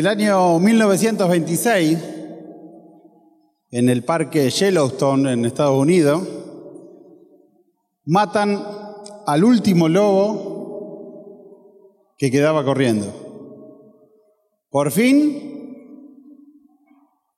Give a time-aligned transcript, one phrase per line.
[0.00, 1.98] El año 1926,
[3.70, 6.26] en el parque Yellowstone en Estados Unidos,
[8.06, 8.64] matan
[9.26, 10.94] al último lobo
[12.16, 13.12] que quedaba corriendo.
[14.70, 15.76] Por fin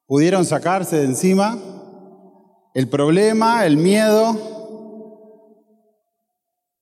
[0.06, 1.58] pudieron sacarse de encima
[2.75, 4.36] el problema, el miedo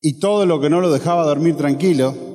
[0.02, 2.29] y todo lo que no lo dejaba dormir tranquilo.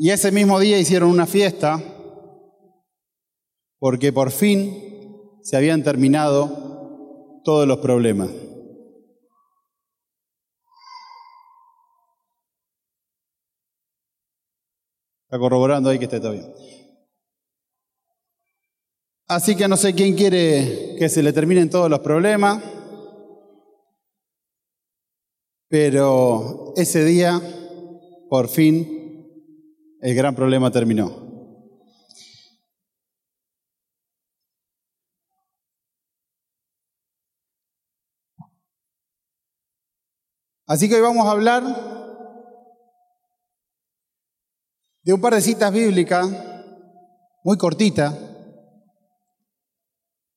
[0.00, 1.82] Y ese mismo día hicieron una fiesta
[3.80, 8.30] porque por fin se habían terminado todos los problemas.
[15.24, 16.54] Está corroborando ahí que esté todo bien.
[19.26, 22.62] Así que no sé quién quiere que se le terminen todos los problemas,
[25.68, 27.42] pero ese día,
[28.30, 28.97] por fin,
[30.00, 31.28] el gran problema terminó.
[40.66, 41.64] Así que hoy vamos a hablar
[45.02, 46.28] de un par de citas bíblicas
[47.42, 48.14] muy cortitas.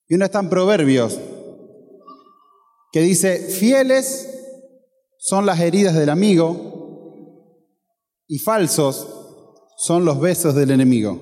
[0.08, 1.20] Y una está en Proverbios,
[2.94, 4.30] que dice, fieles
[5.18, 7.68] son las heridas del amigo
[8.28, 9.11] y falsos
[9.82, 11.20] son los besos del enemigo.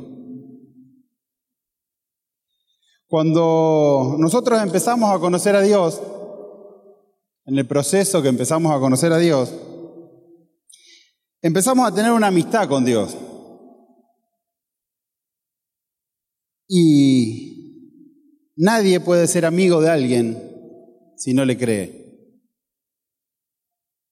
[3.08, 6.02] Cuando nosotros empezamos a conocer a Dios,
[7.46, 9.54] en el proceso que empezamos a conocer a Dios,
[11.42, 13.16] empezamos a tener una amistad con Dios.
[16.68, 22.36] Y nadie puede ser amigo de alguien si no le cree.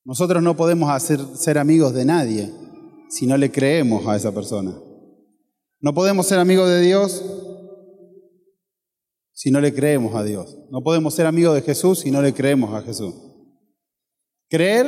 [0.06, 2.67] Nosotros no podemos hacer, ser amigos de nadie
[3.10, 4.74] si no le creemos a esa persona.
[5.80, 7.24] No podemos ser amigos de Dios
[9.34, 10.58] si no le creemos a Dios.
[10.72, 13.14] No podemos ser amigos de Jesús si no le creemos a Jesús.
[14.50, 14.88] Creer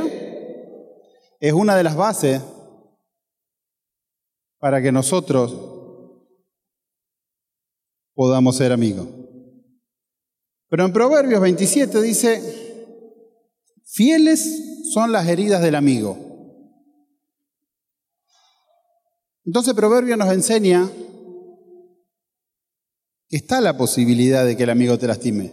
[1.39, 2.41] es una de las bases
[4.57, 5.55] para que nosotros
[8.13, 9.07] podamos ser amigos.
[10.69, 12.95] Pero en Proverbios 27 dice,
[13.85, 16.28] fieles son las heridas del amigo.
[19.49, 20.87] Entonces Proverbio nos enseña
[23.27, 25.51] que está la posibilidad de que el amigo te lastime.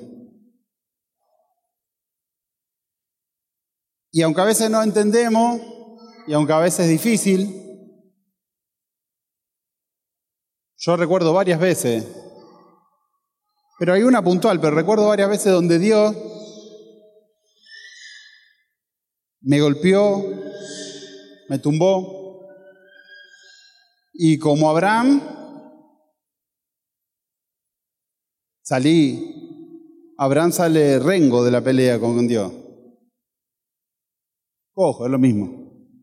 [4.12, 5.62] Y aunque a veces no entendemos,
[6.26, 7.58] y aunque a veces es difícil,
[10.76, 12.04] yo recuerdo varias veces
[13.78, 16.14] pero hay una puntual, pero recuerdo varias veces donde Dios
[19.40, 20.22] me golpeó,
[21.48, 22.15] me tumbó,
[24.18, 25.20] y como Abraham,
[28.62, 32.52] salí, Abraham sale rengo de la pelea con Dios.
[34.74, 35.48] Ojo, es lo mismo.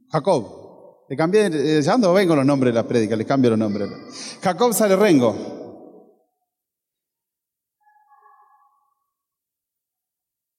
[0.10, 3.60] Jacob, le cambié, eh, ya ando vengo los nombres de las prédicas, le cambio los
[3.60, 3.90] nombres.
[4.42, 5.36] Jacob sale rengo.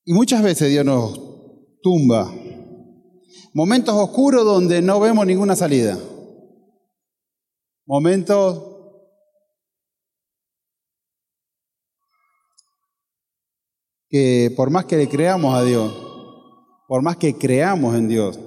[0.04, 1.18] Y muchas veces Dios nos
[1.82, 2.30] tumba.
[3.54, 5.98] Momentos oscuros donde no vemos ninguna salida.
[7.86, 8.74] Momentos
[14.08, 15.92] que por más que le creamos a Dios,
[16.88, 18.38] por más que creamos en Dios,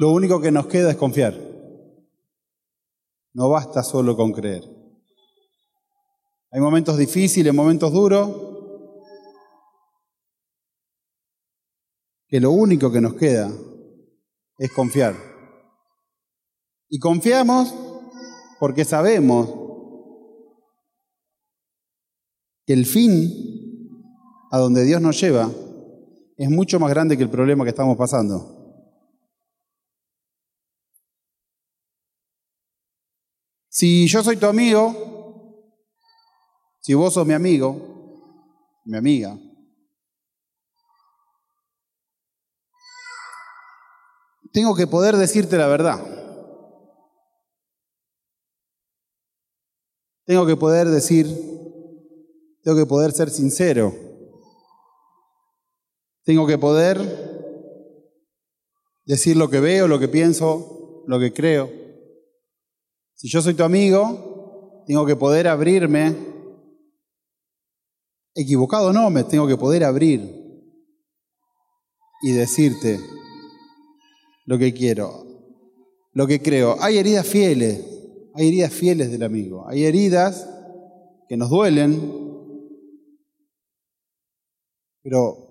[0.00, 1.34] lo único que nos queda es confiar.
[3.32, 4.64] No basta solo con creer.
[6.50, 8.28] Hay momentos difíciles, momentos duros,
[12.26, 13.52] que lo único que nos queda
[14.58, 15.29] es confiar.
[16.90, 17.72] Y confiamos
[18.58, 19.48] porque sabemos
[22.66, 23.32] que el fin
[24.50, 25.48] a donde Dios nos lleva
[26.36, 28.56] es mucho más grande que el problema que estamos pasando.
[33.68, 35.70] Si yo soy tu amigo,
[36.80, 39.38] si vos sos mi amigo, mi amiga,
[44.52, 46.09] tengo que poder decirte la verdad.
[50.30, 51.26] Tengo que poder decir,
[52.62, 53.92] tengo que poder ser sincero.
[56.22, 57.00] Tengo que poder
[59.04, 61.68] decir lo que veo, lo que pienso, lo que creo.
[63.14, 66.14] Si yo soy tu amigo, tengo que poder abrirme.
[68.32, 70.32] Equivocado no, me tengo que poder abrir
[72.22, 73.00] y decirte
[74.46, 75.26] lo que quiero,
[76.12, 76.76] lo que creo.
[76.78, 77.99] Hay heridas fieles,
[78.34, 80.48] hay heridas fieles del amigo, hay heridas
[81.28, 82.20] que nos duelen,
[85.02, 85.50] pero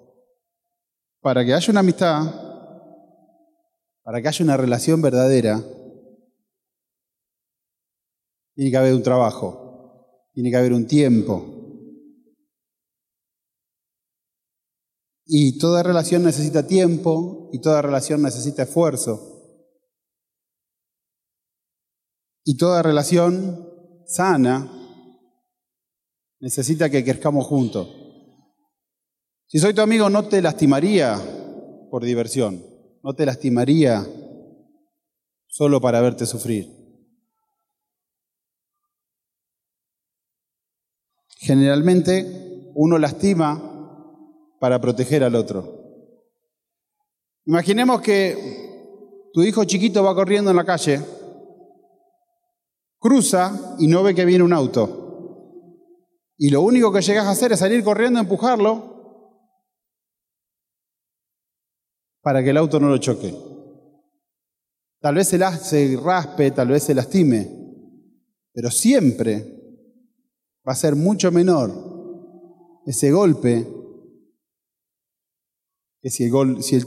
[1.22, 2.24] para que haya una amistad,
[4.04, 5.64] para que haya una relación verdadera,
[8.56, 11.56] tiene que haber un trabajo, tiene que haber un tiempo.
[15.26, 19.29] Y toda relación necesita tiempo y toda relación necesita esfuerzo.
[22.44, 23.68] Y toda relación
[24.06, 24.71] sana
[26.39, 27.88] necesita que crezcamos juntos.
[29.47, 31.19] Si soy tu amigo, no te lastimaría
[31.89, 32.63] por diversión,
[33.03, 34.07] no te lastimaría
[35.47, 36.69] solo para verte sufrir.
[41.39, 43.69] Generalmente uno lastima
[44.59, 45.80] para proteger al otro.
[47.45, 51.01] Imaginemos que tu hijo chiquito va corriendo en la calle,
[53.00, 55.00] cruza y no ve que viene un auto.
[56.38, 59.00] Y lo único que llegas a hacer es salir corriendo, empujarlo
[62.22, 63.34] para que el auto no lo choque.
[65.01, 67.50] Tal vez se raspe, tal vez se lastime,
[68.54, 69.60] pero siempre
[70.68, 71.72] va a ser mucho menor
[72.86, 73.68] ese golpe
[76.02, 76.86] que si el, si el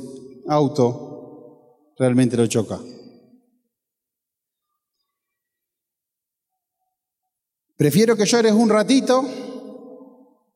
[0.49, 2.79] auto realmente lo choca.
[7.77, 9.25] Prefiero que llores un ratito,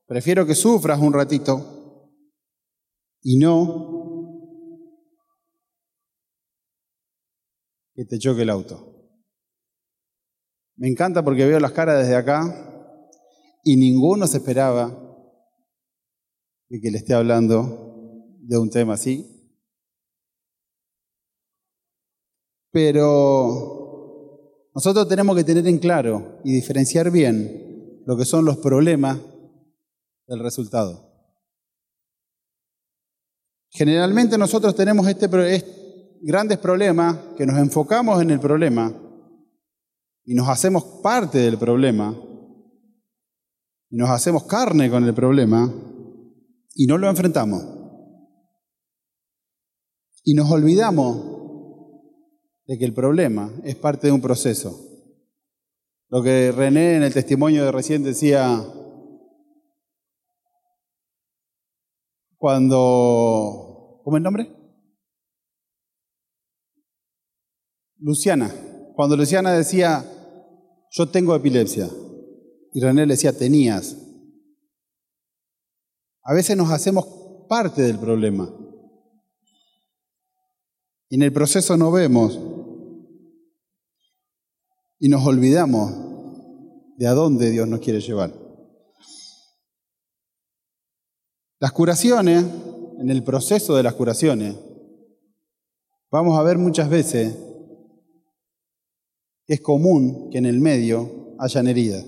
[0.06, 2.10] prefiero que sufras un ratito
[3.22, 3.96] y no
[7.94, 8.92] que te choque el auto.
[10.76, 12.42] Me encanta porque veo las caras desde acá
[13.64, 14.90] y ninguno se esperaba
[16.68, 17.86] de que le esté hablando
[18.40, 19.32] de un tema así.
[22.70, 23.75] Pero
[24.76, 29.18] nosotros tenemos que tener en claro y diferenciar bien lo que son los problemas
[30.26, 31.02] del resultado.
[33.70, 35.30] Generalmente nosotros tenemos este,
[36.20, 38.92] grandes problemas que nos enfocamos en el problema
[40.26, 42.14] y nos hacemos parte del problema
[43.88, 45.72] y nos hacemos carne con el problema
[46.74, 47.64] y no lo enfrentamos.
[50.22, 51.35] Y nos olvidamos
[52.66, 54.78] de que el problema es parte de un proceso.
[56.08, 58.64] Lo que René en el testimonio de recién decía,
[62.36, 64.52] cuando, ¿cómo es el nombre?
[67.98, 68.54] Luciana.
[68.94, 70.04] Cuando Luciana decía,
[70.90, 71.88] yo tengo epilepsia.
[72.72, 73.96] Y René le decía, tenías.
[76.22, 77.06] A veces nos hacemos
[77.48, 78.48] parte del problema.
[81.08, 82.38] Y en el proceso no vemos.
[84.98, 85.92] Y nos olvidamos
[86.96, 88.32] de a dónde Dios nos quiere llevar.
[91.58, 92.44] Las curaciones,
[92.98, 94.56] en el proceso de las curaciones,
[96.10, 97.36] vamos a ver muchas veces
[99.46, 102.04] que es común que en el medio hayan heridas.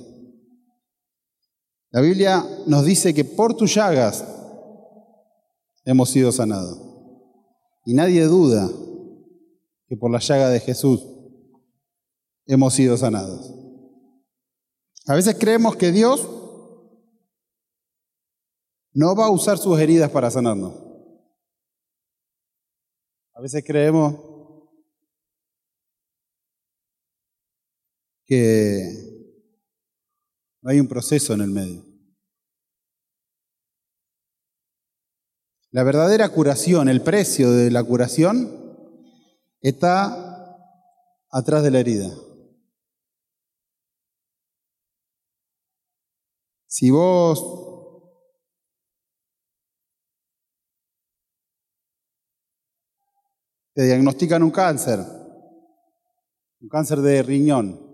[1.91, 4.25] La Biblia nos dice que por tus llagas
[5.85, 6.79] hemos sido sanados.
[7.85, 8.69] Y nadie duda
[9.87, 11.03] que por la llaga de Jesús
[12.49, 13.55] hemos sido sanados.
[15.07, 16.29] A veces creemos que Dios
[18.93, 20.75] no va a usar sus heridas para sanarnos.
[23.35, 24.17] A veces creemos
[28.25, 28.83] que
[30.65, 31.85] hay un proceso en el medio.
[35.71, 38.51] La verdadera curación, el precio de la curación,
[39.61, 40.57] está
[41.31, 42.11] atrás de la herida.
[46.71, 47.43] Si vos
[53.75, 55.01] te diagnostican un cáncer,
[56.61, 57.89] un cáncer de riñón,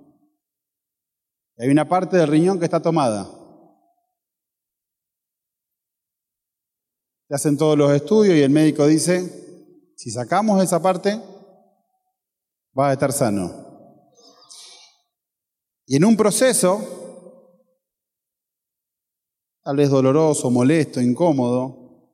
[1.56, 3.30] hay una parte del riñón que está tomada.
[7.28, 11.22] Te hacen todos los estudios y el médico dice, si sacamos esa parte,
[12.76, 13.52] va a estar sano.
[15.86, 17.03] Y en un proceso,
[19.64, 22.12] tal vez doloroso, molesto, incómodo,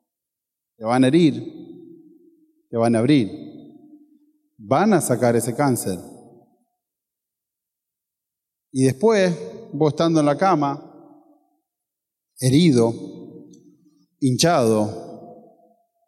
[0.76, 1.34] te van a herir,
[2.70, 3.28] te van a abrir,
[4.56, 5.98] van a sacar ese cáncer.
[8.70, 9.36] Y después,
[9.72, 10.86] vos estando en la cama,
[12.38, 12.94] herido,
[14.20, 15.10] hinchado,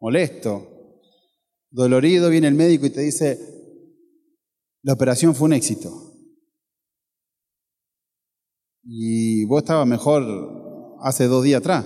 [0.01, 0.69] molesto,
[1.71, 3.37] dolorido, viene el médico y te dice,
[4.83, 5.91] la operación fue un éxito.
[8.85, 10.62] Y vos estabas mejor
[11.03, 11.85] hace dos días atrás.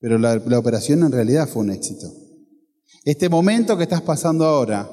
[0.00, 2.12] Pero la, operación en realidad fue un éxito.
[3.04, 4.90] Este momento que estás pasando ahora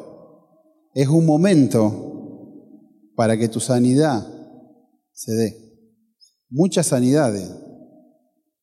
[0.94, 2.10] es un momento
[3.16, 4.25] para que tu sanidad
[5.12, 5.58] se dé.
[6.50, 7.50] Muchas sanidades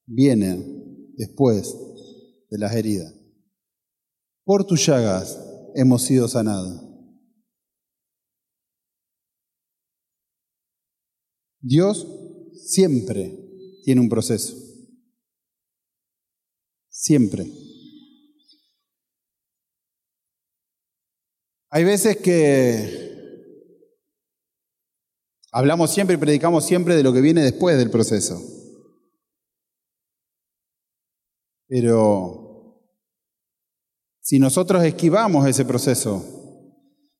[0.06, 1.74] vienen después
[2.50, 3.14] de las heridas.
[4.44, 5.38] Por tus llagas
[5.74, 6.84] hemos sido sanados.
[11.60, 12.17] Dios
[12.68, 13.34] siempre
[13.82, 14.54] tiene un proceso.
[16.90, 17.46] Siempre.
[21.70, 23.08] Hay veces que
[25.52, 28.40] hablamos siempre y predicamos siempre de lo que viene después del proceso.
[31.66, 32.82] Pero
[34.20, 36.24] si nosotros esquivamos ese proceso,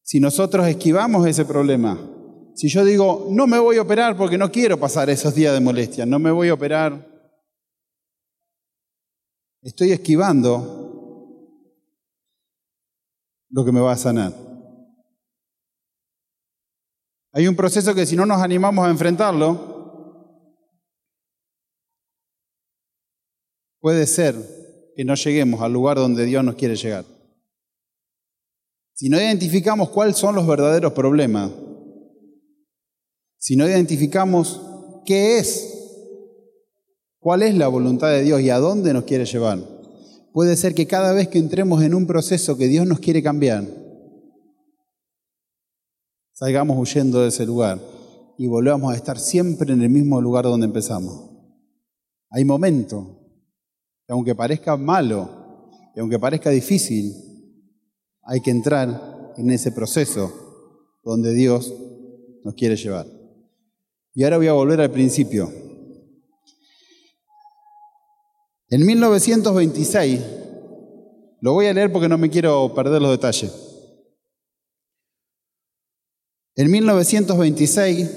[0.03, 2.18] si nosotros esquivamos ese problema,
[2.59, 5.61] si yo digo, no me voy a operar porque no quiero pasar esos días de
[5.61, 7.09] molestia, no me voy a operar,
[9.63, 11.55] estoy esquivando
[13.51, 14.33] lo que me va a sanar.
[17.33, 20.57] Hay un proceso que si no nos animamos a enfrentarlo,
[23.79, 24.35] puede ser
[24.97, 27.05] que no lleguemos al lugar donde Dios nos quiere llegar.
[28.95, 31.53] Si no identificamos cuáles son los verdaderos problemas,
[33.39, 34.61] si no identificamos
[35.05, 35.75] qué es,
[37.19, 39.61] cuál es la voluntad de Dios y a dónde nos quiere llevar,
[40.33, 43.65] puede ser que cada vez que entremos en un proceso que Dios nos quiere cambiar,
[46.33, 47.81] salgamos huyendo de ese lugar
[48.37, 51.31] y volvamos a estar siempre en el mismo lugar donde empezamos.
[52.31, 53.07] Hay momentos
[54.07, 55.39] que aunque parezca malo,
[55.95, 57.15] y aunque parezca difícil,
[58.23, 60.33] hay que entrar en ese proceso
[61.03, 61.75] donde Dios
[62.45, 63.18] nos quiere llevar.
[64.19, 65.49] Y ahora voy a volver al principio.
[68.69, 70.21] En 1926,
[71.41, 73.53] lo voy a leer porque no me quiero perder los detalles.
[76.57, 78.11] En 1926,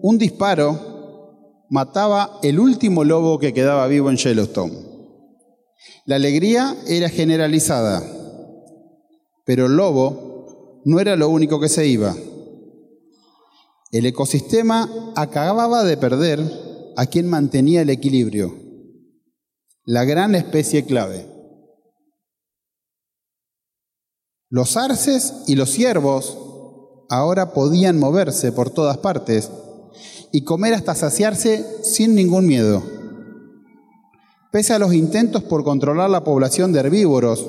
[0.00, 4.78] un disparo mataba el último lobo que quedaba vivo en Yellowstone.
[6.06, 8.00] La alegría era generalizada,
[9.44, 12.14] pero el lobo no era lo único que se iba.
[13.90, 18.54] El ecosistema acababa de perder a quien mantenía el equilibrio,
[19.84, 21.26] la gran especie clave.
[24.50, 26.36] Los arces y los ciervos
[27.08, 29.50] ahora podían moverse por todas partes
[30.32, 32.82] y comer hasta saciarse sin ningún miedo.
[34.52, 37.46] Pese a los intentos por controlar la población de herbívoros,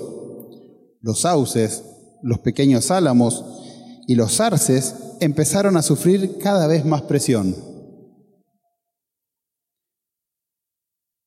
[1.01, 1.83] los sauces,
[2.21, 3.43] los pequeños álamos
[4.07, 7.55] y los arces empezaron a sufrir cada vez más presión.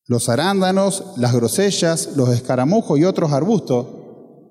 [0.05, 3.87] Los arándanos, las grosellas, los escaramujos y otros arbustos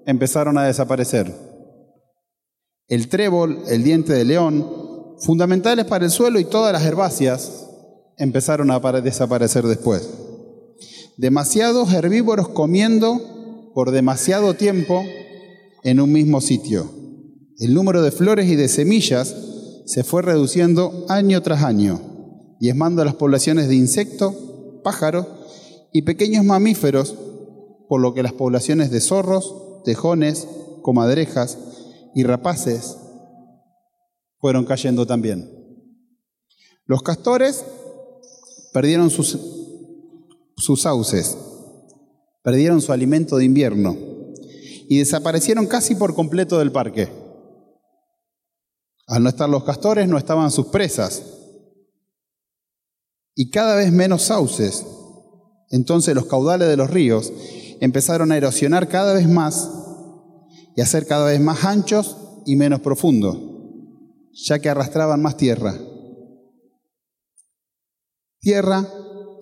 [0.06, 1.32] empezaron a desaparecer.
[2.88, 7.68] El trébol, el diente de león, fundamentales para el suelo y todas las herbáceas,
[8.16, 10.08] empezaron a desaparecer después.
[11.16, 15.02] Demasiados herbívoros comiendo por demasiado tiempo
[15.84, 17.01] en un mismo sitio.
[17.62, 19.36] El número de flores y de semillas
[19.86, 24.34] se fue reduciendo año tras año, diezmando las poblaciones de insectos,
[24.82, 25.28] pájaros
[25.92, 27.14] y pequeños mamíferos,
[27.88, 29.54] por lo que las poblaciones de zorros,
[29.84, 30.48] tejones,
[30.82, 31.56] comadrejas
[32.16, 32.96] y rapaces
[34.40, 35.48] fueron cayendo también.
[36.84, 37.64] Los castores
[38.72, 39.38] perdieron sus,
[40.56, 41.38] sus sauces,
[42.42, 43.96] perdieron su alimento de invierno
[44.88, 47.21] y desaparecieron casi por completo del parque.
[49.12, 51.22] Al no estar los castores, no estaban sus presas.
[53.34, 54.86] Y cada vez menos sauces.
[55.68, 57.30] Entonces los caudales de los ríos
[57.82, 59.70] empezaron a erosionar cada vez más
[60.74, 62.16] y a ser cada vez más anchos
[62.46, 63.36] y menos profundos,
[64.32, 65.78] ya que arrastraban más tierra.
[68.40, 68.88] Tierra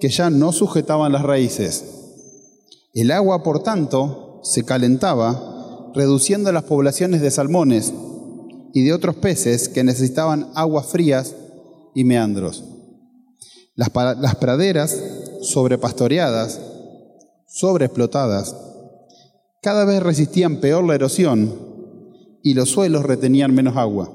[0.00, 1.84] que ya no sujetaban las raíces.
[2.92, 7.92] El agua, por tanto, se calentaba, reduciendo las poblaciones de salmones
[8.72, 11.34] y de otros peces que necesitaban aguas frías
[11.94, 12.64] y meandros.
[13.74, 13.90] Las,
[14.36, 14.96] praderas
[15.42, 16.60] sobrepastoreadas,
[17.46, 18.54] sobreexplotadas,
[19.62, 21.70] cada vez resistían peor la erosión
[22.42, 24.12] y los suelos retenían menos agua.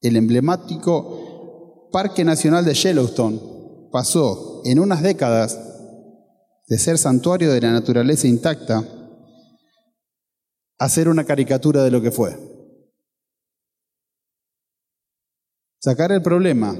[0.00, 3.40] El emblemático Parque Nacional de Yellowstone
[3.90, 5.58] pasó en unas décadas
[6.68, 8.84] de ser santuario de la naturaleza intacta
[10.78, 12.55] hacer una caricatura de lo que fue.
[15.86, 16.76] Sacar el problema,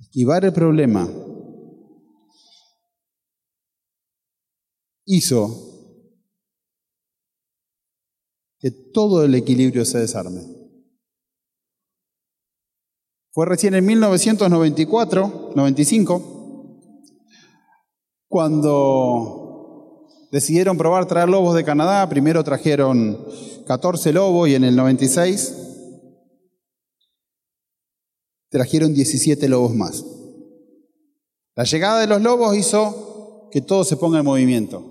[0.00, 1.06] esquivar el problema,
[5.04, 5.46] hizo
[8.58, 10.40] que todo el equilibrio se desarme.
[13.32, 16.78] Fue recién en 1994, 95,
[18.26, 22.08] cuando decidieron probar traer lobos de Canadá.
[22.08, 23.22] Primero trajeron
[23.66, 25.71] 14 lobos y en el 96
[28.52, 30.04] trajeron 17 lobos más.
[31.56, 34.84] La llegada de los lobos hizo que todo se ponga en movimiento.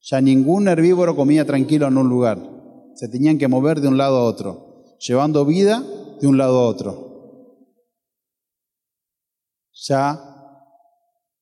[0.00, 2.60] Ya ningún herbívoro comía tranquilo en un lugar
[3.00, 5.82] se tenían que mover de un lado a otro, llevando vida
[6.20, 7.56] de un lado a otro.
[9.72, 10.20] Ya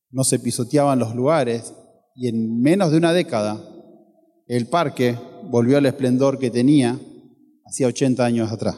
[0.09, 1.73] no se pisoteaban los lugares
[2.15, 3.61] y en menos de una década
[4.47, 5.17] el parque
[5.49, 6.97] volvió al esplendor que tenía
[7.65, 8.77] hacía 80 años atrás.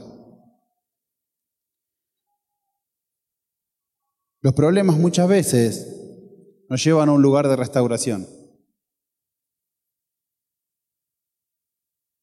[4.41, 5.88] Los problemas muchas veces
[6.67, 8.27] nos llevan a un lugar de restauración.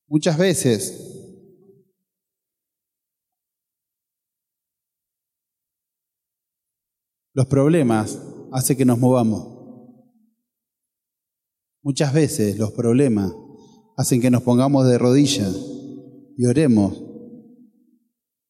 [0.09, 1.05] Muchas veces
[7.35, 9.57] los problemas hacen que nos movamos.
[11.83, 13.33] Muchas veces los problemas
[13.97, 15.55] hacen que nos pongamos de rodillas
[16.37, 17.01] y oremos,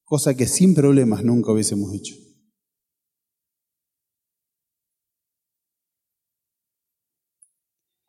[0.05, 2.28] cosa que sin problemas nunca hubiésemos hecho.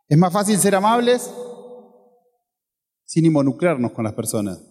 [0.10, 1.32] ¿Es más fácil ser amables?
[3.10, 4.62] sin involucrarnos con las personas.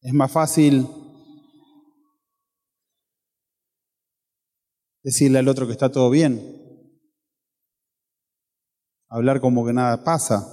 [0.00, 0.84] Es más fácil
[5.04, 6.42] decirle al otro que está todo bien,
[9.08, 10.44] hablar como que nada pasa,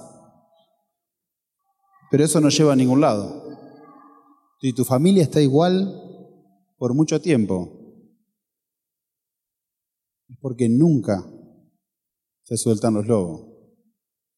[2.12, 3.42] pero eso no lleva a ningún lado.
[4.60, 6.00] Si tu familia está igual
[6.78, 7.72] por mucho tiempo,
[10.28, 11.28] es porque nunca
[12.44, 13.54] se sueltan los lobos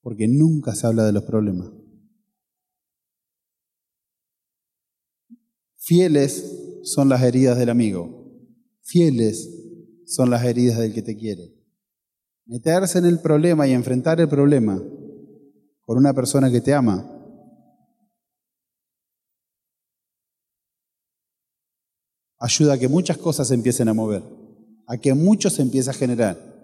[0.00, 1.68] porque nunca se habla de los problemas.
[5.76, 8.30] Fieles son las heridas del amigo,
[8.82, 9.50] fieles
[10.06, 11.52] son las heridas del que te quiere.
[12.44, 14.80] Meterse en el problema y enfrentar el problema
[15.84, 17.12] por una persona que te ama
[22.38, 24.22] ayuda a que muchas cosas se empiecen a mover,
[24.86, 26.55] a que mucho se empiece a generar.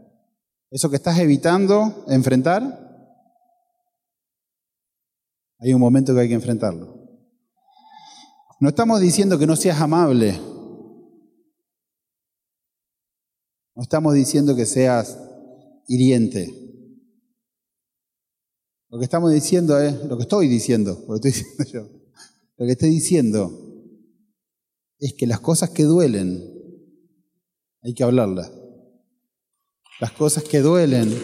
[0.73, 2.63] Eso que estás evitando enfrentar,
[5.59, 6.99] hay un momento que hay que enfrentarlo.
[8.59, 10.41] No estamos diciendo que no seas amable.
[13.75, 15.19] No estamos diciendo que seas
[15.89, 16.49] hiriente.
[18.89, 21.81] Lo que estamos diciendo es, lo que estoy diciendo, lo estoy diciendo yo,
[22.57, 23.53] lo que estoy diciendo
[24.99, 26.43] es que las cosas que duelen
[27.83, 28.62] hay que hablarlas.
[30.03, 31.17] Las cosas que duelen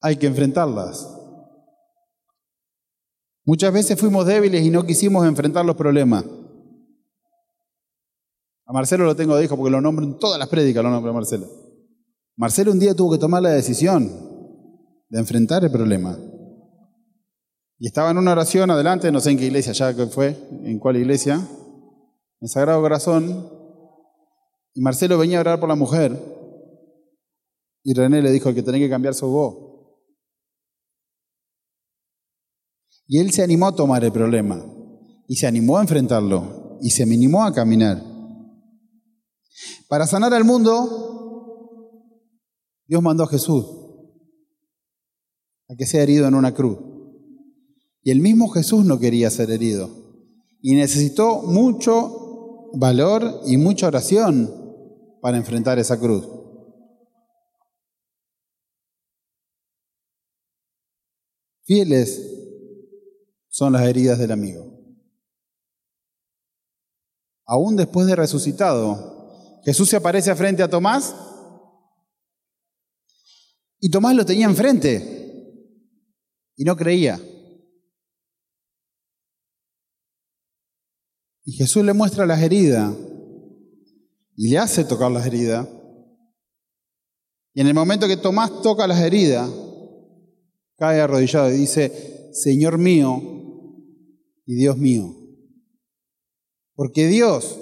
[0.00, 1.18] hay que enfrentarlas.
[3.44, 6.24] Muchas veces fuimos débiles y no quisimos enfrentar los problemas.
[8.64, 11.10] A Marcelo lo tengo de hijo porque lo nombro en todas las prédicas, lo nombro
[11.10, 11.48] a Marcelo.
[12.36, 14.08] Marcelo un día tuvo que tomar la decisión
[15.08, 16.16] de enfrentar el problema.
[17.82, 20.78] Y estaba en una oración adelante, no sé en qué iglesia ya que fue, en
[20.78, 21.44] cuál iglesia,
[22.40, 23.50] en Sagrado Corazón,
[24.72, 26.16] y Marcelo venía a orar por la mujer,
[27.82, 29.56] y René le dijo que tenía que cambiar su voz.
[33.08, 34.64] Y él se animó a tomar el problema
[35.26, 38.00] y se animó a enfrentarlo y se animó a caminar.
[39.88, 41.98] Para sanar al mundo,
[42.86, 43.66] Dios mandó a Jesús
[45.68, 46.91] a que sea herido en una cruz.
[48.02, 49.90] Y el mismo Jesús no quería ser herido.
[50.60, 54.50] Y necesitó mucho valor y mucha oración
[55.20, 56.26] para enfrentar esa cruz.
[61.64, 62.20] Fieles
[63.48, 64.72] son las heridas del amigo.
[67.46, 71.14] Aún después de resucitado, Jesús se aparece frente a Tomás
[73.78, 75.70] y Tomás lo tenía enfrente
[76.56, 77.20] y no creía.
[81.44, 82.94] Y Jesús le muestra las heridas
[84.36, 85.68] y le hace tocar las heridas.
[87.54, 89.50] Y en el momento que Tomás toca las heridas,
[90.76, 93.20] cae arrodillado y dice, Señor mío
[94.46, 95.14] y Dios mío.
[96.74, 97.58] Porque Dios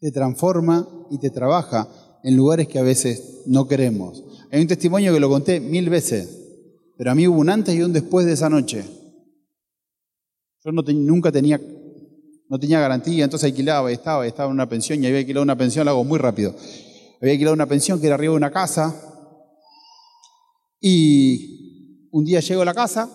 [0.00, 1.88] te transforma y te trabaja
[2.24, 4.24] en lugares que a veces no queremos.
[4.50, 6.28] Hay un testimonio que lo conté mil veces,
[6.96, 8.84] pero a mí hubo un antes y un después de esa noche.
[10.64, 11.60] Yo no nunca tenía,
[12.48, 15.58] no tenía garantía, entonces alquilaba y estaba, estaba en una pensión y había alquilado una
[15.58, 16.54] pensión, lo hago muy rápido.
[17.20, 18.94] Había alquilado una pensión que era arriba de una casa
[20.80, 23.10] y un día llego a la casa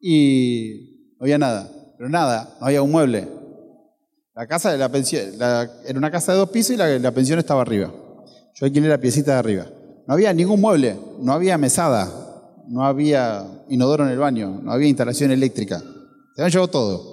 [0.00, 3.28] y no había nada, pero nada, no había un mueble.
[4.34, 7.38] La casa de la pensión, era una casa de dos pisos y la, la pensión
[7.40, 7.92] estaba arriba.
[8.54, 9.66] Yo alquilé la piecita de arriba.
[10.06, 12.10] No había ningún mueble, no había mesada,
[12.68, 15.82] no había inodoro en el baño, no había instalación eléctrica.
[16.34, 17.12] Se me llevó todo.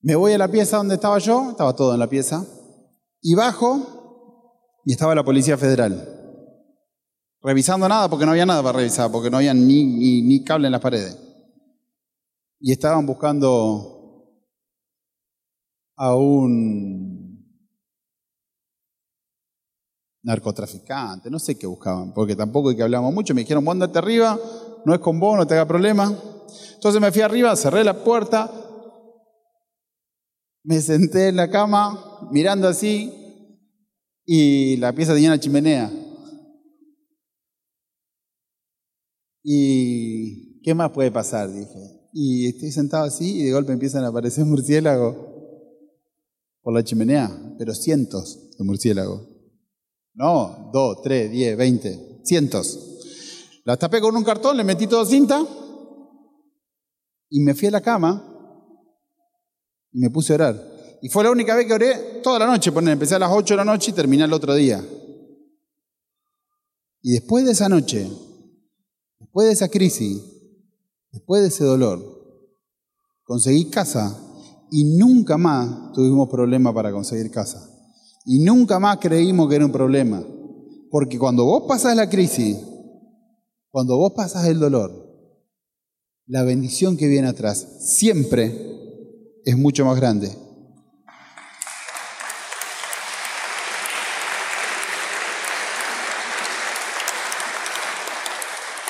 [0.00, 2.46] Me voy a la pieza donde estaba yo, estaba todo en la pieza,
[3.20, 6.14] y bajo y estaba la Policía Federal.
[7.42, 10.66] Revisando nada porque no había nada para revisar, porque no había ni, ni, ni cable
[10.66, 11.18] en las paredes.
[12.60, 14.34] Y estaban buscando
[15.96, 17.18] a un
[20.22, 24.38] narcotraficante, no sé qué buscaban, porque tampoco es que hablamos mucho, me dijeron, vos arriba,
[24.84, 26.16] no es con vos, no te haga problema.
[26.74, 28.50] Entonces me fui arriba, cerré la puerta,
[30.64, 33.12] me senté en la cama, mirando así,
[34.26, 35.90] y la pieza tenía una chimenea.
[39.42, 41.50] ¿Y qué más puede pasar?
[41.50, 42.10] Dije.
[42.12, 45.16] Y estoy sentado así y de golpe empiezan a aparecer murciélagos
[46.60, 49.26] por la chimenea, pero cientos de murciélagos.
[50.12, 52.78] No, dos, tres, diez, veinte, cientos.
[53.64, 55.46] La tapé con un cartón, le metí todo cinta
[57.30, 58.24] y me fui a la cama
[59.92, 60.78] y me puse a orar.
[61.00, 63.58] Y fue la única vez que oré toda la noche, empecé a las ocho de
[63.58, 64.84] la noche y terminé el otro día.
[67.02, 68.10] Y después de esa noche,
[69.20, 70.20] después de esa crisis,
[71.12, 72.00] después de ese dolor,
[73.24, 74.18] conseguí casa
[74.70, 77.70] y nunca más tuvimos problema para conseguir casa.
[78.24, 80.22] Y nunca más creímos que era un problema.
[80.90, 82.58] Porque cuando vos pasas la crisis,
[83.70, 85.07] cuando vos pasas el dolor,
[86.28, 88.54] la bendición que viene atrás siempre
[89.44, 90.30] es mucho más grande.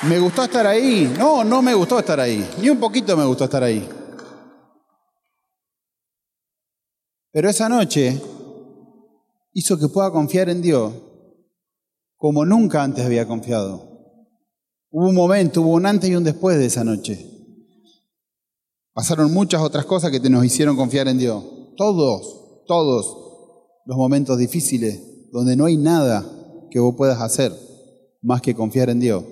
[0.09, 1.13] ¿Me gustó estar ahí?
[1.17, 2.49] No, no me gustó estar ahí.
[2.61, 3.89] Ni un poquito me gustó estar ahí.
[7.31, 8.21] Pero esa noche
[9.53, 10.93] hizo que pueda confiar en Dios
[12.17, 13.98] como nunca antes había confiado.
[14.91, 17.27] Hubo un momento, hubo un antes y un después de esa noche.
[18.93, 21.45] Pasaron muchas otras cosas que te nos hicieron confiar en Dios.
[21.77, 23.29] Todos, todos
[23.85, 26.25] los momentos difíciles donde no hay nada
[26.71, 27.53] que vos puedas hacer
[28.23, 29.25] más que confiar en Dios.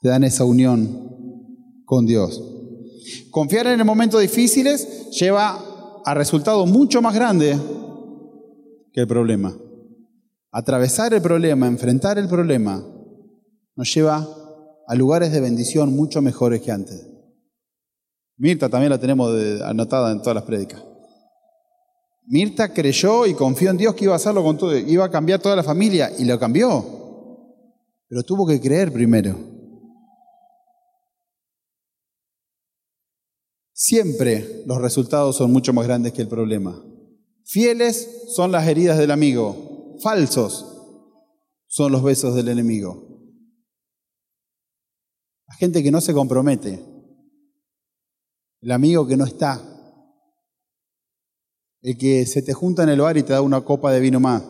[0.00, 2.42] Te dan esa unión con Dios.
[3.30, 5.58] Confiar en los momentos difíciles lleva
[6.04, 7.58] a resultados mucho más grandes
[8.92, 9.56] que el problema.
[10.50, 12.84] Atravesar el problema, enfrentar el problema,
[13.74, 14.26] nos lleva
[14.86, 17.06] a lugares de bendición mucho mejores que antes.
[18.36, 19.30] Mirta también la tenemos
[19.62, 20.82] anotada en todas las prédicas.
[22.26, 25.40] Mirta creyó y confió en Dios que iba a hacerlo con todo, iba a cambiar
[25.40, 26.84] toda la familia y lo cambió.
[28.08, 29.36] Pero tuvo que creer primero.
[33.72, 36.80] Siempre los resultados son mucho más grandes que el problema.
[37.44, 40.66] Fieles son las heridas del amigo, falsos
[41.66, 43.11] son los besos del enemigo.
[45.52, 46.82] La gente que no se compromete,
[48.62, 49.60] el amigo que no está,
[51.82, 54.18] el que se te junta en el bar y te da una copa de vino
[54.18, 54.42] más,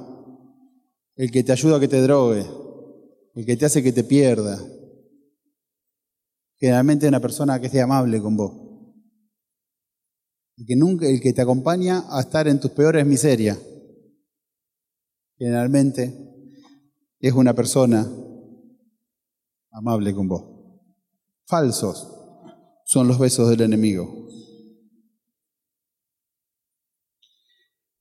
[1.17, 2.47] el que te ayuda a que te drogue,
[3.35, 4.59] el que te hace que te pierda.
[6.59, 8.63] Generalmente una persona que esté amable con vos
[10.57, 13.59] el que, nunca, el que te acompaña a estar en tus peores miserias.
[15.37, 16.15] Generalmente
[17.19, 18.09] es una persona
[19.73, 20.62] amable con vos.
[21.53, 22.09] Falsos
[22.87, 24.27] son los besos del enemigo.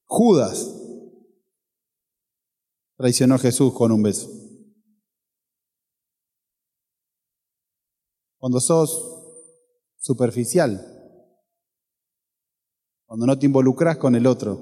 [0.05, 0.73] Judas
[2.95, 4.29] traicionó a Jesús con un beso.
[8.37, 9.03] Cuando sos
[9.97, 10.79] superficial,
[13.05, 14.61] cuando no te involucras con el otro,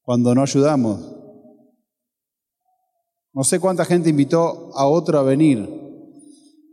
[0.00, 1.02] cuando no ayudamos.
[3.34, 5.83] No sé cuánta gente invitó a otro a venir,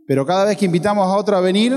[0.06, 1.72] pero cada vez que invitamos a otro a venir,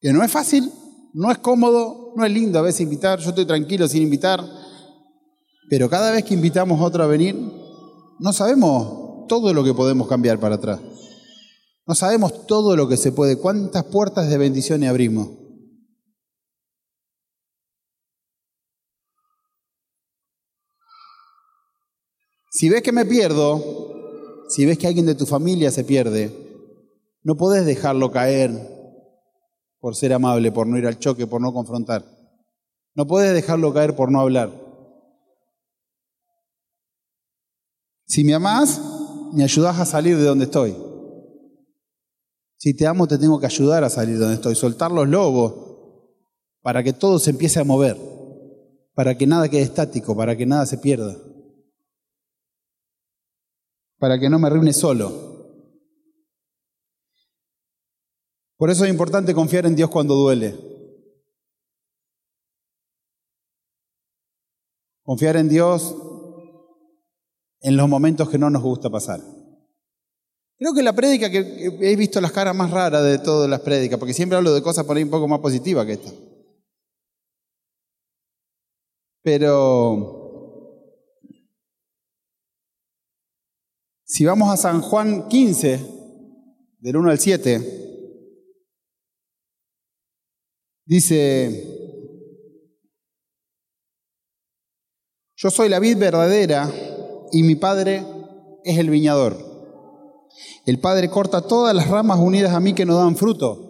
[0.00, 0.70] que no es fácil,
[1.14, 4.44] no es cómodo, no es lindo a veces invitar, yo estoy tranquilo sin invitar,
[5.70, 7.34] pero cada vez que invitamos a otro a venir,
[8.18, 10.80] no sabemos todo lo que podemos cambiar para atrás.
[11.86, 15.28] No sabemos todo lo que se puede, cuántas puertas de bendición abrimos.
[22.50, 23.93] Si ves que me pierdo,
[24.48, 26.32] si ves que alguien de tu familia se pierde,
[27.22, 28.50] no podés dejarlo caer
[29.80, 32.04] por ser amable, por no ir al choque, por no confrontar.
[32.94, 34.52] No podés dejarlo caer por no hablar.
[38.06, 38.80] Si me amás,
[39.32, 40.76] me ayudás a salir de donde estoy.
[42.56, 45.54] Si te amo, te tengo que ayudar a salir de donde estoy, soltar los lobos
[46.62, 47.98] para que todo se empiece a mover,
[48.94, 51.16] para que nada quede estático, para que nada se pierda
[54.04, 55.10] para que no me reúne solo.
[58.58, 60.54] Por eso es importante confiar en Dios cuando duele.
[65.04, 65.96] Confiar en Dios
[67.62, 69.20] en los momentos que no nos gusta pasar.
[70.58, 73.98] Creo que la prédica que he visto las caras más raras de todas las prédicas,
[73.98, 76.12] porque siempre hablo de cosas por ahí un poco más positivas que esta.
[79.22, 80.23] Pero
[84.04, 85.80] Si vamos a San Juan 15,
[86.80, 88.10] del 1 al 7,
[90.84, 91.64] dice,
[95.36, 96.70] yo soy la vid verdadera
[97.32, 98.04] y mi padre
[98.64, 99.36] es el viñador.
[100.66, 103.64] El padre corta todas las ramas unidas a mí que no dan fruto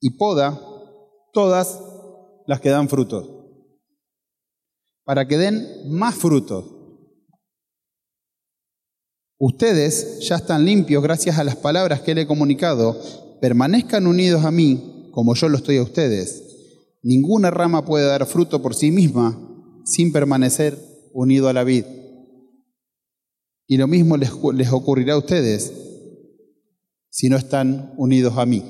[0.00, 0.60] y poda
[1.32, 1.80] todas
[2.46, 3.38] las que dan frutos
[5.04, 6.77] para que den más frutos.
[9.40, 13.00] Ustedes ya están limpios gracias a las palabras que le he comunicado.
[13.40, 16.42] Permanezcan unidos a mí como yo lo estoy a ustedes.
[17.02, 19.38] Ninguna rama puede dar fruto por sí misma
[19.84, 20.76] sin permanecer
[21.12, 21.84] unido a la vid.
[23.68, 25.72] Y lo mismo les, les ocurrirá a ustedes
[27.10, 28.64] si no están unidos a mí.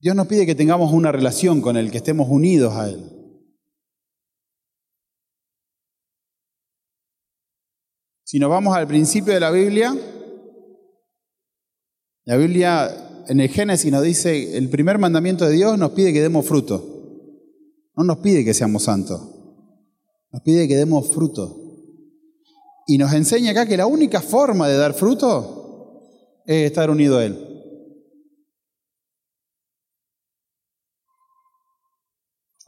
[0.00, 3.17] Dios nos pide que tengamos una relación con Él, que estemos unidos a Él.
[8.28, 9.96] Si nos vamos al principio de la Biblia,
[12.26, 16.20] la Biblia en el Génesis nos dice, el primer mandamiento de Dios nos pide que
[16.20, 16.84] demos fruto.
[17.96, 19.18] No nos pide que seamos santos,
[20.30, 21.56] nos pide que demos fruto.
[22.86, 27.24] Y nos enseña acá que la única forma de dar fruto es estar unido a
[27.24, 27.72] Él.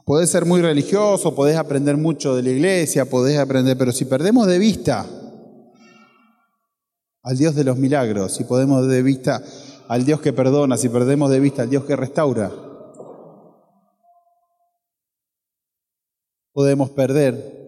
[0.05, 4.47] Podés ser muy religioso, podés aprender mucho de la iglesia, podés aprender, pero si perdemos
[4.47, 5.20] de vista
[7.23, 9.43] al Dios de los milagros, si podemos de vista
[9.87, 12.51] al Dios que perdona, si perdemos de vista al Dios que restaura,
[16.53, 17.59] podemos perder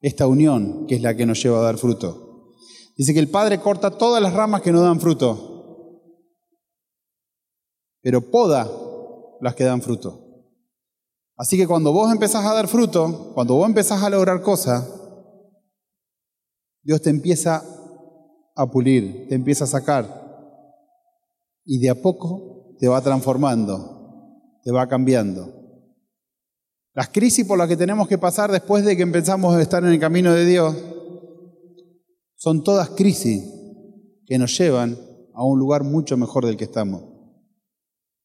[0.00, 2.52] esta unión que es la que nos lleva a dar fruto.
[2.96, 6.02] Dice que el Padre corta todas las ramas que no dan fruto,
[8.00, 8.70] pero poda
[9.40, 10.20] las que dan fruto.
[11.36, 14.88] Así que cuando vos empezás a dar fruto, cuando vos empezás a lograr cosas,
[16.82, 17.64] Dios te empieza
[18.54, 20.24] a pulir, te empieza a sacar
[21.64, 25.52] y de a poco te va transformando, te va cambiando.
[26.92, 29.90] Las crisis por las que tenemos que pasar después de que empezamos a estar en
[29.90, 30.76] el camino de Dios
[32.36, 33.42] son todas crisis
[34.26, 34.96] que nos llevan
[35.34, 37.02] a un lugar mucho mejor del que estamos.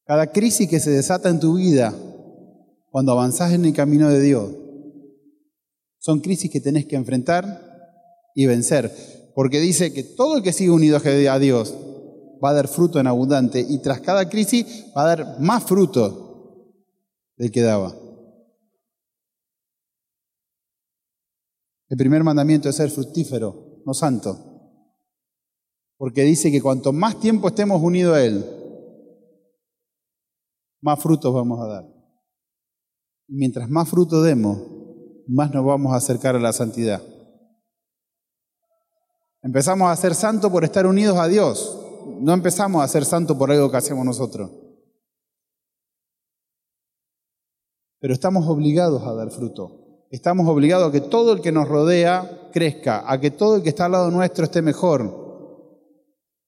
[0.04, 1.94] Cada crisis que se desata en tu vida
[2.90, 4.50] cuando avanzás en el camino de Dios
[5.98, 7.60] son crisis que tenés que enfrentar
[8.34, 8.92] y vencer
[9.34, 11.74] porque dice que todo el que sigue unido a Dios
[12.42, 16.74] va a dar fruto en abundante y tras cada crisis va a dar más fruto
[17.36, 17.94] del que daba.
[21.88, 24.46] El primer mandamiento es ser fructífero, no santo.
[25.96, 28.44] Porque dice que cuanto más tiempo estemos unidos a Él,
[30.80, 31.84] más frutos vamos a dar.
[33.28, 34.58] Y mientras más fruto demos,
[35.26, 37.02] más nos vamos a acercar a la santidad.
[39.42, 41.78] Empezamos a ser santos por estar unidos a Dios.
[42.20, 44.50] No empezamos a ser santos por algo que hacemos nosotros.
[48.00, 50.06] Pero estamos obligados a dar fruto.
[50.10, 53.68] Estamos obligados a que todo el que nos rodea crezca, a que todo el que
[53.68, 55.28] está al lado nuestro esté mejor.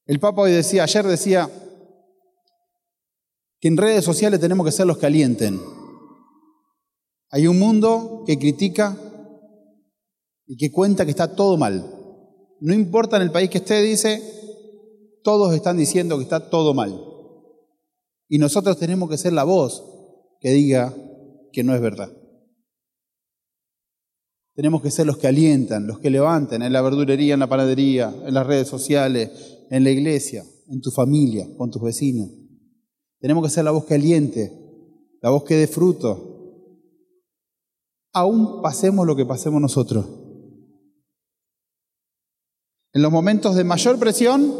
[0.06, 1.48] El Papa hoy decía, ayer decía,
[3.62, 5.60] que en redes sociales tenemos que ser los que alienten.
[7.30, 8.96] Hay un mundo que critica
[10.46, 12.01] y que cuenta que está todo mal.
[12.62, 14.22] No importa en el país que esté, dice,
[15.24, 16.96] todos están diciendo que está todo mal.
[18.28, 19.82] Y nosotros tenemos que ser la voz
[20.38, 20.94] que diga
[21.52, 22.12] que no es verdad.
[24.54, 28.14] Tenemos que ser los que alientan, los que levantan en la verdulería, en la panadería,
[28.24, 32.30] en las redes sociales, en la iglesia, en tu familia, con tus vecinos.
[33.18, 34.52] Tenemos que ser la voz que aliente,
[35.20, 36.68] la voz que dé fruto.
[38.12, 40.21] Aún pasemos lo que pasemos nosotros.
[42.94, 44.52] En los momentos de mayor presión,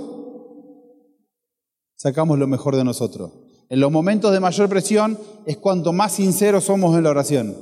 [1.96, 3.32] sacamos lo mejor de nosotros.
[3.68, 7.56] En los momentos de mayor presión es cuanto más sinceros somos en la oración.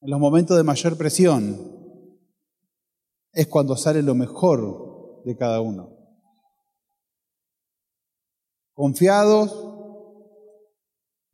[0.00, 1.70] En los momentos de mayor presión
[3.32, 5.96] es cuando sale lo mejor de cada uno.
[8.72, 9.54] Confiados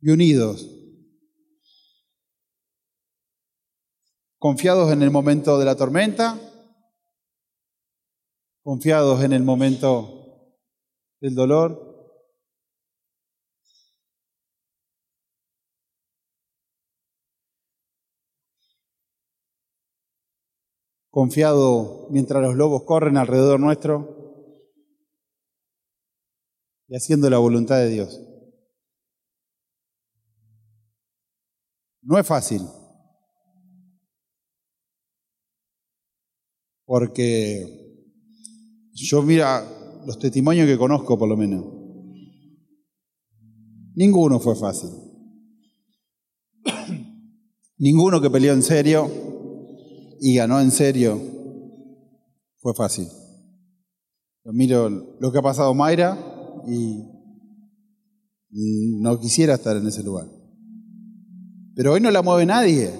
[0.01, 0.69] y unidos.
[4.37, 6.37] Confiados en el momento de la tormenta,
[8.67, 10.51] confiados en el momento
[11.21, 11.71] del dolor,
[21.09, 24.59] confiado mientras los lobos corren alrededor nuestro
[26.89, 28.21] y haciendo la voluntad de Dios.
[32.01, 32.63] No es fácil,
[36.83, 37.86] porque
[39.05, 39.63] yo mira
[40.05, 41.63] los testimonios que conozco por lo menos,
[43.95, 44.89] ninguno fue fácil.
[47.77, 49.09] Ninguno que peleó en serio,
[50.19, 51.21] y ganó en serio,
[52.57, 53.07] fue fácil.
[54.43, 56.17] Yo miro lo que ha pasado Mayra
[56.67, 57.03] y
[58.99, 60.25] no quisiera estar en ese lugar.
[61.75, 62.91] Pero hoy no la mueve nadie.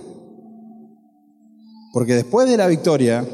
[1.93, 3.27] Porque después de la victoria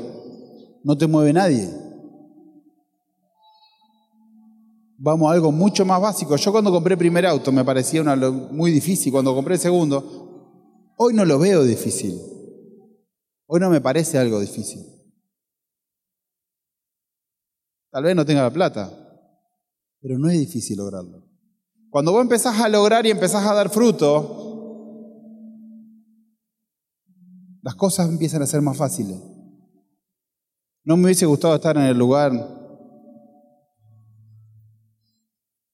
[0.84, 1.83] no te mueve nadie.
[5.06, 6.38] Vamos a algo mucho más básico.
[6.38, 9.12] Yo cuando compré el primer auto me parecía una, muy difícil.
[9.12, 12.18] Cuando compré el segundo, hoy no lo veo difícil.
[13.46, 14.82] Hoy no me parece algo difícil.
[17.92, 18.90] Tal vez no tenga la plata,
[20.00, 21.28] pero no es difícil lograrlo.
[21.90, 24.40] Cuando vos empezás a lograr y empezás a dar fruto,
[27.62, 29.20] las cosas empiezan a ser más fáciles.
[30.86, 32.63] No me hubiese gustado estar en el lugar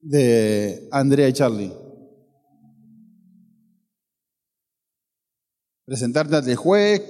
[0.01, 1.73] de Andrea y Charlie.
[5.85, 7.01] Presentarte el juez,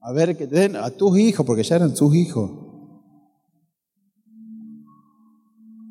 [0.00, 2.50] a ver que te den a tus hijos, porque ya eran sus hijos.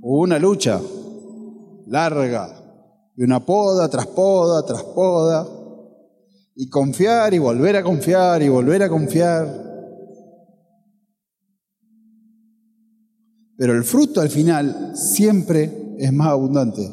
[0.01, 0.81] Hubo una lucha
[1.87, 2.59] larga,
[3.15, 5.47] y una poda tras poda tras poda,
[6.55, 9.71] y confiar y volver a confiar y volver a confiar.
[13.57, 16.89] Pero el fruto al final siempre es más abundante.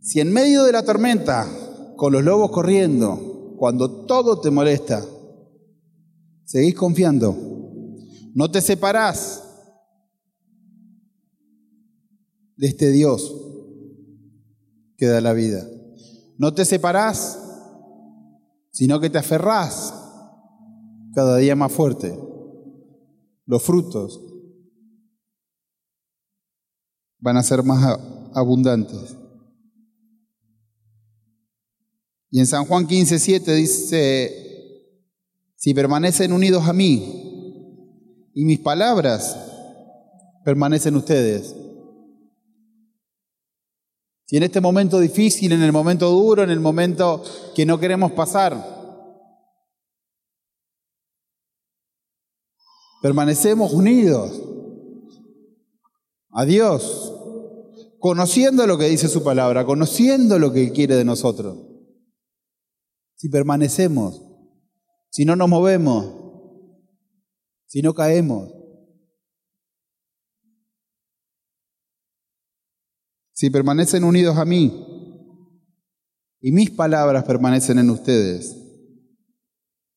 [0.00, 1.46] Si en medio de la tormenta,
[1.96, 5.04] con los lobos corriendo, cuando todo te molesta,
[6.48, 7.36] Seguís confiando.
[8.32, 9.44] No te separás
[12.56, 13.36] de este Dios
[14.96, 15.68] que da la vida.
[16.38, 17.38] No te separás,
[18.70, 19.92] sino que te aferrás
[21.12, 22.18] cada día más fuerte.
[23.44, 24.18] Los frutos
[27.20, 27.98] van a ser más
[28.34, 29.16] abundantes.
[32.30, 34.48] Y en San Juan 15, 7 dice,
[35.56, 39.36] si permanecen unidos a mí y mis palabras
[40.44, 41.54] permanecen ustedes.
[44.26, 48.12] Si en este momento difícil, en el momento duro, en el momento que no queremos
[48.12, 48.62] pasar,
[53.00, 54.47] permanecemos unidos
[56.38, 57.12] a Dios,
[57.98, 61.58] conociendo lo que dice su palabra, conociendo lo que quiere de nosotros.
[63.16, 64.22] Si permanecemos
[65.10, 66.14] si no nos movemos,
[67.66, 68.52] si no caemos,
[73.32, 74.72] si permanecen unidos a mí
[76.40, 78.56] y mis palabras permanecen en ustedes,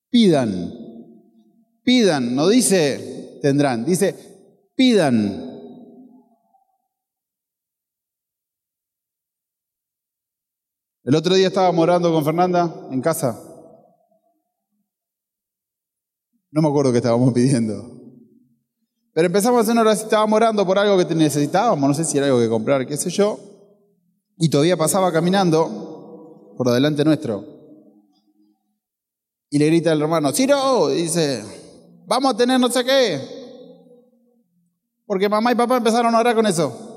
[0.09, 0.73] pidan,
[1.83, 4.15] pidan, no dice tendrán, dice
[4.75, 5.50] pidan.
[11.03, 13.47] El otro día estaba morando con Fernanda en casa
[16.51, 17.99] no me acuerdo qué estábamos pidiendo.
[19.13, 22.17] Pero empezamos a hacer una oración, estábamos orando por algo que necesitábamos, no sé si
[22.17, 23.39] era algo que comprar, qué sé yo.
[24.37, 27.45] Y todavía pasaba caminando por delante nuestro.
[29.49, 31.43] Y le grita el hermano, Ciro, y dice,
[32.07, 33.19] vamos a tener no sé qué.
[35.05, 36.87] Porque mamá y papá empezaron a orar con eso.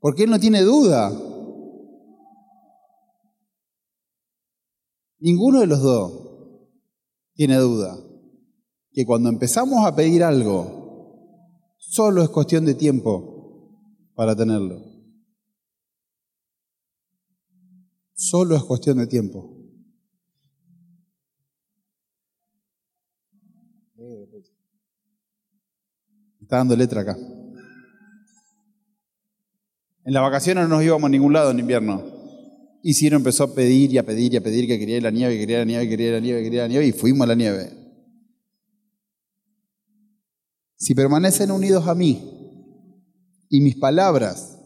[0.00, 1.12] Porque él no tiene duda.
[5.24, 6.12] Ninguno de los dos
[7.32, 7.96] tiene duda
[8.92, 14.82] que cuando empezamos a pedir algo, solo es cuestión de tiempo para tenerlo.
[18.12, 19.50] Solo es cuestión de tiempo.
[26.42, 27.16] Está dando letra acá.
[30.04, 32.13] En las vacaciones no nos íbamos a ningún lado en invierno.
[32.86, 35.32] Y Ciro empezó a pedir y a pedir y a pedir que quería la nieve,
[35.32, 37.28] que quería la nieve, que quería la nieve, que quería la nieve, y fuimos a
[37.28, 37.72] la nieve.
[40.76, 42.30] Si permanecen unidos a mí
[43.48, 44.60] y mis palabras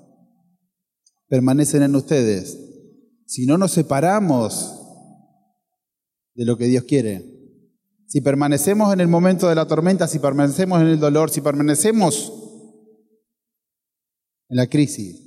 [1.29, 2.59] permanecen en ustedes,
[3.25, 4.75] si no nos separamos
[6.35, 7.25] de lo que Dios quiere,
[8.09, 12.33] si permanecemos en el momento de la tormenta, si permanecemos en el dolor, si permanecemos
[14.49, 15.23] en la crisis,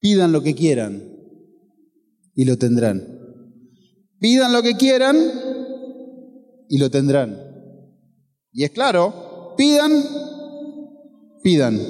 [0.00, 1.14] pidan lo que quieran
[2.36, 3.02] y lo tendrán.
[4.20, 5.16] Pidan lo que quieran
[6.68, 7.36] y lo tendrán.
[8.52, 9.90] Y es claro, pidan,
[11.42, 11.80] pidan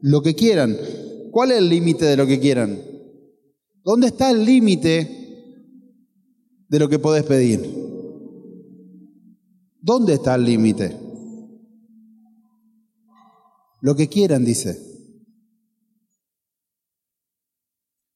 [0.00, 0.76] lo que quieran.
[1.30, 2.80] ¿Cuál es el límite de lo que quieran?
[3.84, 5.08] ¿Dónde está el límite
[6.68, 7.60] de lo que podés pedir?
[9.80, 10.96] ¿Dónde está el límite?
[13.82, 14.93] Lo que quieran, dice.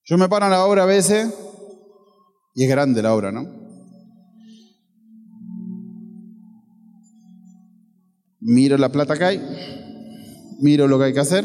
[0.09, 1.35] Yo me paro en la obra a veces,
[2.55, 3.45] y es grande la obra, ¿no?
[8.41, 9.43] Miro la plata que hay,
[10.61, 11.45] miro lo que hay que hacer,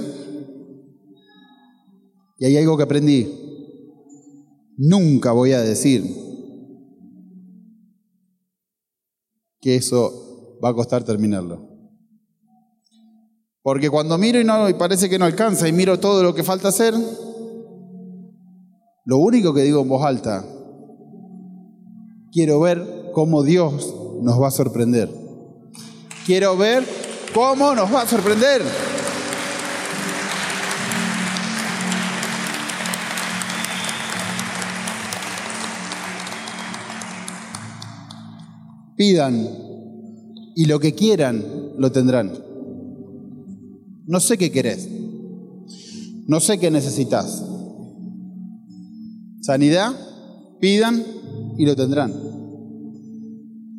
[2.39, 3.27] y hay algo que aprendí.
[4.77, 6.01] Nunca voy a decir
[9.59, 11.67] que eso va a costar terminarlo.
[13.61, 16.43] Porque cuando miro y, no, y parece que no alcanza y miro todo lo que
[16.43, 16.93] falta hacer,
[19.05, 20.45] lo único que digo en voz alta,
[22.31, 25.09] quiero ver cómo Dios nos va a sorprender.
[26.25, 26.83] Quiero ver
[27.33, 28.61] cómo nos va a sorprender.
[38.95, 39.49] pidan
[40.55, 42.31] y lo que quieran lo tendrán.
[44.05, 44.87] No sé qué querés.
[46.27, 47.43] No sé qué necesitas.
[49.43, 49.91] Sanidad,
[50.61, 51.03] pidan
[51.57, 52.13] y lo tendrán.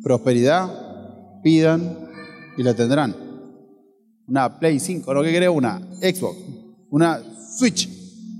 [0.03, 2.07] Prosperidad, pidan
[2.55, 3.15] y lo tendrán.
[4.27, 5.23] Una Play 5, ¿no?
[5.23, 5.49] ¿Qué querés?
[5.49, 6.37] Una Xbox,
[6.91, 7.19] una
[7.57, 7.89] Switch,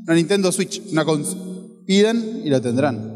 [0.03, 1.03] una Nintendo Switch, una
[1.87, 3.15] pidan y lo tendrán.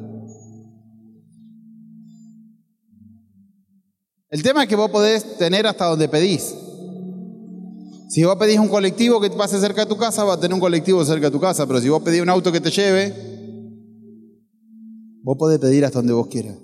[4.32, 6.55] El tema es que vos podés tener hasta donde pedís.
[8.10, 10.60] Si vos pedís un colectivo que pase cerca de tu casa, va a tener un
[10.60, 13.30] colectivo cerca de tu casa, pero si vos pedís un auto que te lleve,
[15.30, 16.55] vos podés pedir hasta donde vos quieras.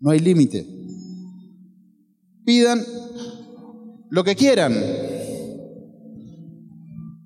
[0.00, 0.66] No hay límite.
[2.44, 2.84] Pidan
[4.08, 4.74] lo que quieran.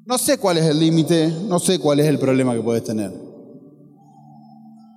[0.05, 3.15] No sé cuál es el límite, no sé cuál es el problema que puedes tener.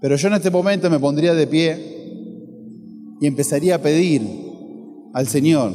[0.02, 4.24] Pero yo en este momento me pondría de pie y empezaría a pedir
[5.14, 5.74] al Señor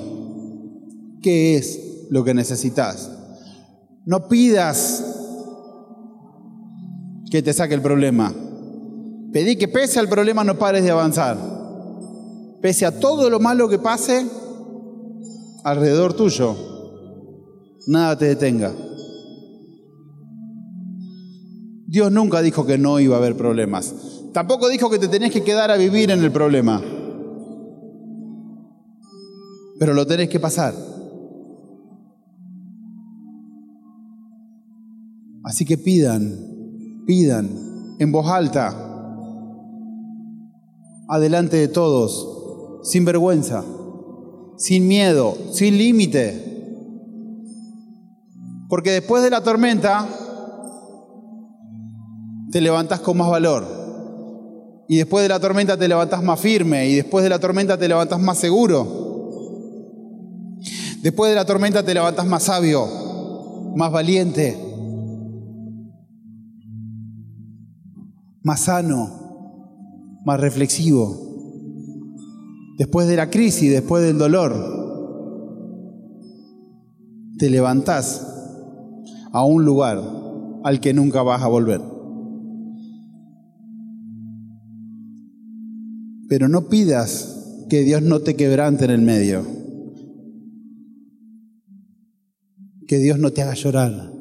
[1.22, 3.10] qué es lo que necesitas.
[4.04, 5.11] No pidas
[7.32, 8.30] que te saque el problema.
[9.32, 11.38] Pedí que pese al problema no pares de avanzar.
[12.60, 14.26] Pese a todo lo malo que pase
[15.64, 16.54] alrededor tuyo,
[17.86, 18.70] nada te detenga.
[21.86, 23.94] Dios nunca dijo que no iba a haber problemas.
[24.34, 26.82] Tampoco dijo que te tenías que quedar a vivir en el problema
[29.82, 30.74] pero lo tenés que pasar.
[35.42, 36.51] Así que pidan,
[37.06, 38.74] pidan en voz alta,
[41.08, 43.64] adelante de todos, sin vergüenza,
[44.56, 46.50] sin miedo, sin límite.
[48.68, 50.08] Porque después de la tormenta
[52.50, 53.66] te levantás con más valor.
[54.88, 56.88] Y después de la tormenta te levantás más firme.
[56.88, 59.02] Y después de la tormenta te levantás más seguro.
[61.02, 62.86] Después de la tormenta te levantas más sabio,
[63.74, 64.56] más valiente,
[68.42, 71.18] más sano, más reflexivo.
[72.78, 74.52] Después de la crisis, después del dolor,
[77.38, 78.26] te levantás
[79.32, 80.02] a un lugar
[80.64, 81.80] al que nunca vas a volver.
[86.28, 89.62] Pero no pidas que Dios no te quebrante en el medio.
[92.92, 94.11] que Dios no te haga llorar.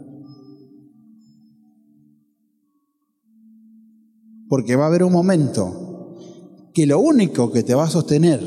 [4.51, 6.17] Porque va a haber un momento
[6.73, 8.41] que lo único que te va a sostener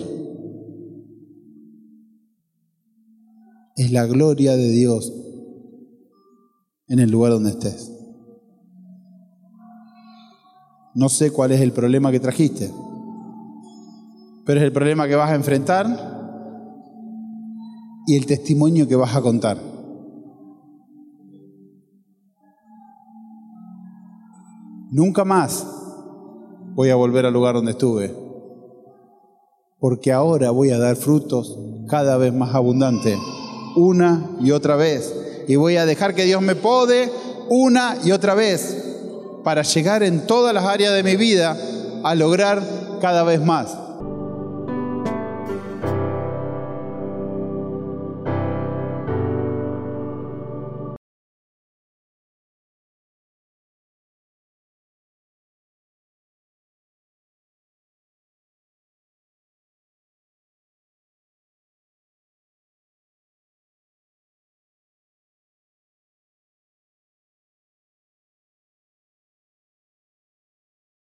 [3.75, 5.11] es la gloria de Dios
[6.89, 7.91] en el lugar donde estés.
[10.95, 12.71] No sé cuál es el problema que trajiste,
[14.45, 15.87] pero es el problema que vas a enfrentar
[18.07, 19.59] y el testimonio que vas a contar.
[24.91, 25.81] Nunca más
[26.75, 28.15] voy a volver al lugar donde estuve,
[29.79, 31.59] porque ahora voy a dar frutos
[31.89, 33.19] cada vez más abundantes,
[33.77, 35.15] una y otra vez,
[35.47, 37.11] y voy a dejar que Dios me pode
[37.49, 38.83] una y otra vez
[39.45, 41.57] para llegar en todas las áreas de mi vida
[42.03, 42.63] a lograr
[43.01, 43.77] cada vez más.